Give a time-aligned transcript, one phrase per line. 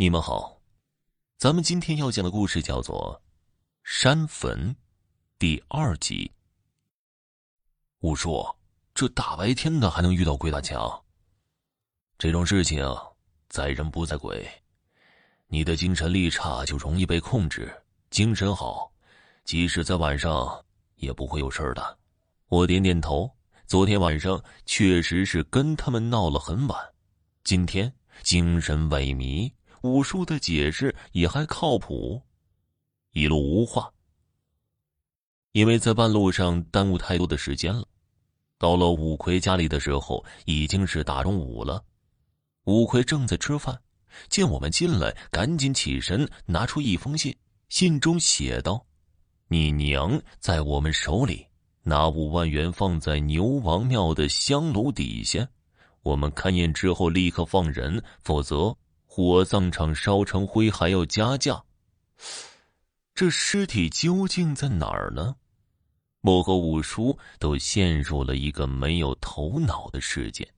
[0.00, 0.58] 你们好，
[1.36, 3.20] 咱们今天要讲的故事叫做
[3.84, 4.74] 《山坟》
[5.38, 6.32] 第二集。
[7.98, 8.42] 五叔，
[8.94, 11.04] 这大白天的还能遇到鬼打墙？
[12.16, 12.82] 这种事情
[13.50, 14.50] 在人不在鬼，
[15.48, 17.70] 你的精神力差就容易被控制。
[18.08, 18.90] 精神好，
[19.44, 20.64] 即使在晚上
[20.94, 21.98] 也不会有事的。
[22.46, 23.30] 我点点头。
[23.66, 26.94] 昨天晚上确实是跟他们闹了很晚，
[27.44, 27.92] 今天
[28.22, 29.52] 精神萎靡。
[29.82, 32.20] 武叔的解释也还靠谱，
[33.12, 33.90] 一路无话。
[35.52, 37.84] 因为在半路上耽误太多的时间了，
[38.58, 41.82] 到了五魁家里的时候已经是大中午了。
[42.64, 43.80] 五魁正在吃饭，
[44.28, 47.34] 见我们进来，赶紧起身拿出一封信，
[47.68, 48.86] 信中写道
[49.48, 51.46] ：“你娘在我们手里，
[51.82, 55.48] 拿五万元放在牛王庙的香炉底下，
[56.02, 58.76] 我们勘验之后立刻放人，否则。”
[59.12, 61.64] 火葬场烧成灰还要加价，
[63.12, 65.34] 这尸体究竟在哪儿呢？
[66.20, 70.48] 我和五叔都陷入了一个没有头脑的世界。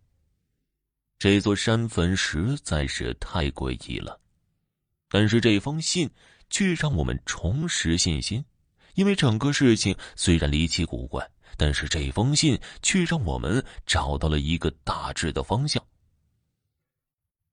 [1.18, 4.20] 这座山坟实在是太诡异了，
[5.08, 6.10] 但是这封信
[6.50, 8.44] 却让我们重拾信心，
[8.96, 15.82] 因为整个事情虽然离奇古怪，但是这封信却让我们找到了一个大致的方向。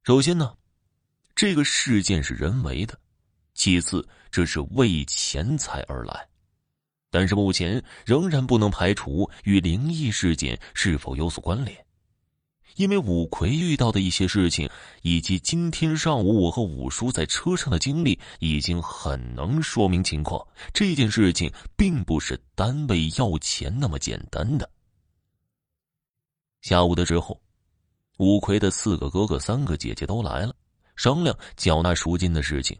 [0.03, 0.58] 首先呢。
[1.39, 2.99] 这个事件是人为的，
[3.53, 6.27] 其次这是为钱财而来，
[7.09, 11.85] 但是目前仍然不能排除与灵异事件是否有所关联，
[12.75, 14.69] 因为五魁遇到的一些事情，
[15.01, 20.45] 以及今天上午我和五叔在车上的经历，已经很能说明情况。
[20.73, 24.69] 这件事情并不是单位要钱那么简单的。
[26.59, 27.41] 下午的时候，
[28.17, 30.53] 五魁的四个哥哥、三个姐姐都来了。
[30.99, 32.77] 商量缴纳赎金的事情，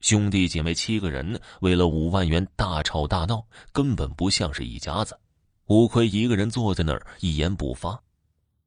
[0.00, 5.16] 兄弟姐妹七个人为了五万元大吵大闹，根本不像是一家子。
[5.66, 8.02] 吴奎一个人坐在那儿一言不发，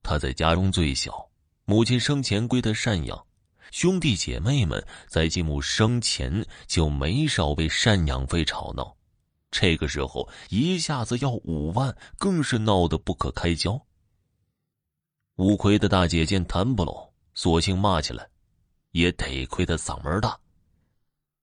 [0.02, 1.30] 他在家中最小，
[1.66, 3.26] 母亲生前归他赡养，
[3.72, 8.96] 兄弟姐妹们在继母生前就没少为赡养费吵闹，
[9.52, 13.86] 这个时候一下子要五万，更是闹得不可开交。
[15.36, 18.26] 吴奎的大姐见谈不拢，索性骂起来。
[18.98, 20.40] 也得亏他嗓门大，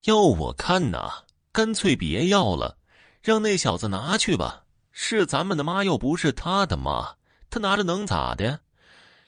[0.07, 1.23] 要我看呐，
[1.53, 2.77] 干脆别要了，
[3.23, 4.65] 让那小子拿去吧。
[4.91, 7.15] 是咱们的妈，又不是他的妈，
[7.51, 8.59] 他拿着能咋的？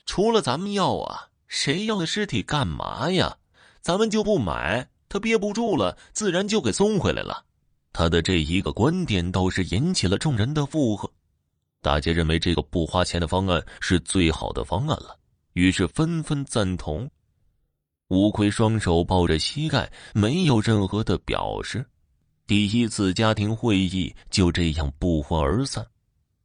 [0.07, 3.39] 除了咱们要啊，谁要那尸体干嘛呀？
[3.81, 7.45] 咱们就不买，他憋不住了，自然就给送回来了。
[7.93, 11.09] 他的这一个观点倒是引起了众人的附和，
[11.81, 15.17] 大家认为这个不花钱的方案是最好的方案了，
[15.53, 17.09] 于是纷纷赞同。
[18.09, 21.85] 吴奎双手抱着膝盖，没有任何的表示。
[22.47, 25.85] 第一次家庭会议就这样不欢而散。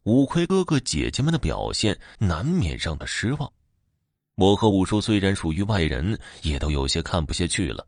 [0.03, 3.51] 吴奎哥哥姐姐们的表现难免让他失望。
[4.35, 7.85] 我和五叔虽然属于外人，也都有些看不下去了。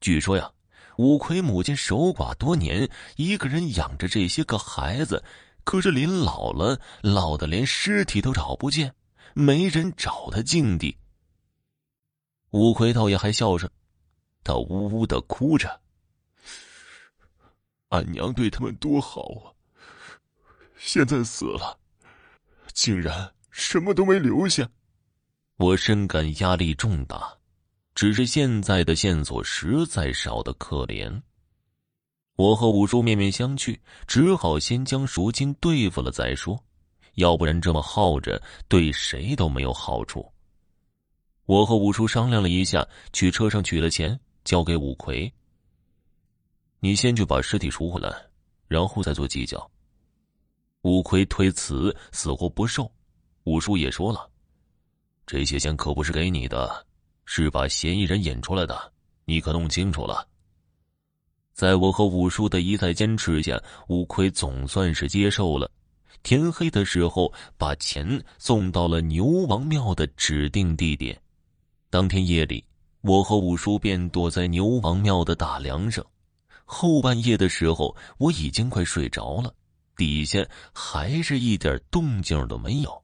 [0.00, 0.50] 据说呀，
[0.96, 5.22] 五奎母亲守寡多年，一个人养着这些个孩子，
[5.62, 8.92] 可是临老了，老的连尸体都找不见，
[9.34, 10.96] 没人找他敬地。
[12.54, 13.68] 五魁倒也还笑着，
[14.44, 15.80] 他呜呜的哭着
[17.90, 19.50] ：“俺娘对他们多好啊！
[20.78, 21.76] 现在死了，
[22.72, 24.70] 竟然什么都没留下。”
[25.58, 27.36] 我深感压力重大，
[27.92, 31.22] 只是现在的线索实在少的可怜。
[32.36, 33.76] 我和五叔面面相觑，
[34.06, 36.64] 只好先将赎金对付了再说，
[37.14, 40.32] 要不然这么耗着，对谁都没有好处。
[41.46, 45.30] 我和五叔商量了一下，去车上取了钱，交给五魁。
[46.80, 48.10] 你先去把尸体赎回来，
[48.66, 49.70] 然后再做计较。
[50.82, 52.90] 五魁推辞，死活不受。
[53.44, 54.30] 五叔也说了，
[55.26, 56.86] 这些钱可不是给你的，
[57.26, 58.92] 是把嫌疑人引出来的，
[59.26, 60.26] 你可弄清楚了。
[61.52, 65.70] 在我和五叔的一再坚持下，五魁总算是接受了。
[66.22, 71.20] 天黑的时候，把钱送到了牛王庙的指定地点。
[71.94, 72.64] 当天夜里，
[73.02, 76.04] 我和五叔便躲在牛王庙的大梁上。
[76.64, 79.54] 后半夜的时候，我已经快睡着了，
[79.96, 83.00] 底下还是一点动静都没有。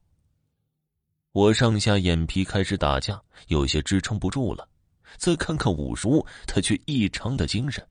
[1.30, 4.68] 我上下眼皮开始打架，有些支撑不住了。
[5.16, 7.86] 再看看五叔，他却异常的精神。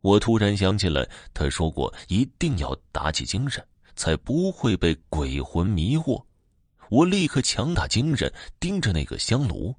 [0.00, 3.62] 我突然想起来，他说过一定要打起精神，
[3.96, 6.24] 才不会被鬼魂迷惑。
[6.90, 9.74] 我立刻强打精神，盯着那个香炉。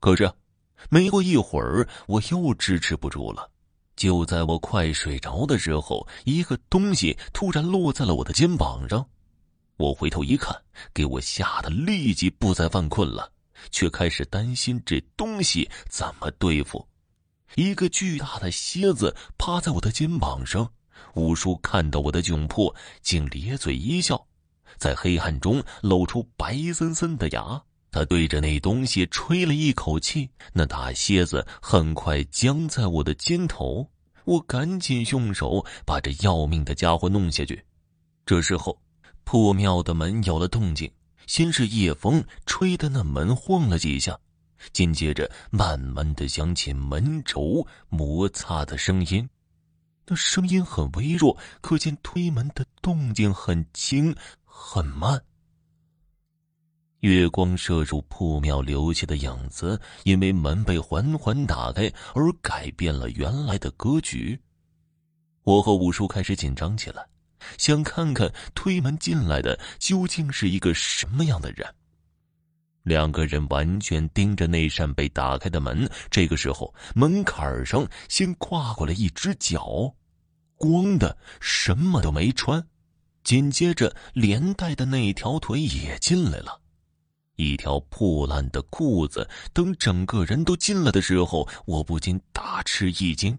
[0.00, 0.32] 可是，
[0.88, 3.50] 没过一会儿，我又支持不住了。
[3.96, 9.06] 就在我快睡着的时候，一个东西突然落在了我的肩膀上。
[9.76, 10.54] 我回头一看，
[10.94, 13.30] 给我吓得立即不再犯困了，
[13.70, 16.86] 却开始担心这东西怎么对付。
[17.56, 20.72] 一个巨大的蝎子趴在我的肩膀上，
[21.14, 24.26] 五叔看到我的窘迫，竟咧嘴一笑，
[24.80, 27.62] 在黑暗中露出白森森的牙。
[27.92, 33.88] 他对着那东西吹了一口气，那大蝎子很快僵在我的肩头。
[34.24, 37.64] 我赶紧用手把这要命的家伙弄下去。
[38.24, 38.80] 这时候，
[39.24, 40.88] 破庙的门有了动静，
[41.26, 44.16] 先是夜风吹得那门晃了几下，
[44.72, 49.28] 紧接着慢慢的响起门轴摩擦的声音。
[50.06, 54.14] 那声音很微弱，可见推门的动静很轻
[54.62, 55.18] 很慢。
[57.00, 64.38] 月光射入破庙留下的影子，因为门被缓缓打开而改变了原来的格局。
[65.44, 67.04] 我和五叔开始紧张起来，
[67.56, 71.66] 想看看推门进来的究竟是一个什么样的人。
[72.82, 75.90] 两个人完全盯着那扇被打开的门。
[76.10, 79.94] 这个时候，门槛上先跨过来一只脚，
[80.56, 82.62] 光的什么都没穿，
[83.22, 86.60] 紧接着连带的那条腿也进来了。
[87.36, 89.28] 一条破烂的裤子。
[89.52, 93.38] 等整个人都进来的时候，我不禁大吃一惊。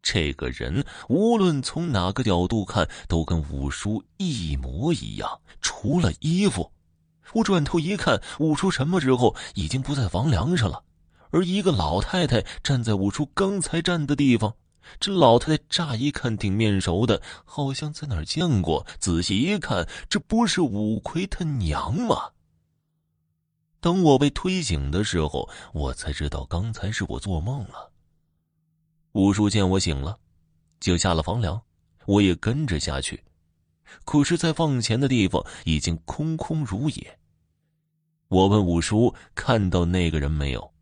[0.00, 6.70] 这个人无论从哪个角度看，都跟五叔一模一样，除了衣服。
[7.34, 10.84] 我转头一看，五叔什么时候已经不在房梁上了，
[11.30, 14.54] 而一个老太太站在五叔刚才站的地方。
[15.00, 18.86] 这老太太乍一看挺面熟的，好像在哪儿见过。
[18.98, 22.30] 仔细一看，这不是五魁他娘吗？
[23.80, 27.92] 等我被推醒的时候，我才知道刚才是我做梦了。
[29.12, 30.18] 五叔见我醒了，
[30.80, 31.62] 就下了房梁，
[32.06, 33.22] 我也跟着下去。
[34.04, 37.18] 可是，在放钱的地方已经空空如也。
[38.28, 40.72] 我问五叔看到那个人没有，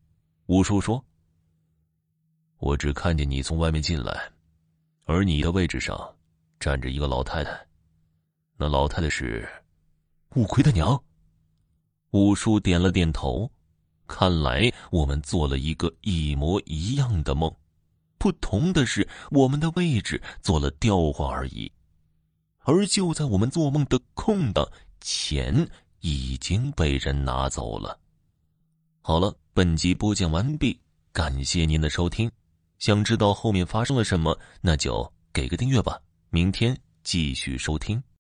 [0.47, 1.05] 五叔说
[2.59, 4.31] ：“我只看见你从外面进来，
[5.05, 6.17] 而你的位置上
[6.59, 7.51] 站着一个老太太，
[8.57, 9.49] 那老太太是
[10.35, 11.01] 五魁的娘。”
[12.13, 13.51] 五叔点了点头，
[14.07, 17.55] 看来我们做了一个一模一样的梦，
[18.17, 21.71] 不同的是我们的位置做了调换而已。
[22.61, 24.67] 而就在我们做梦的空档，
[25.01, 25.69] 钱
[26.01, 27.99] 已经被人拿走了。
[29.03, 30.81] 好了，本集播讲完毕，
[31.13, 32.31] 感谢您的收听。
[32.79, 35.99] 想知道后面发生了什么，那就给个订阅吧。
[36.31, 38.03] 明天继续收听。